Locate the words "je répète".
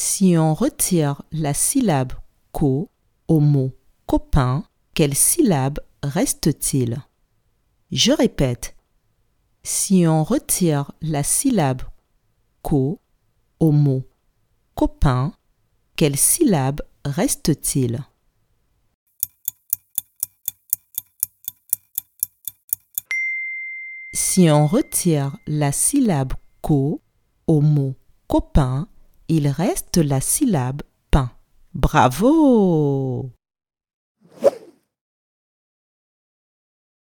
7.90-8.76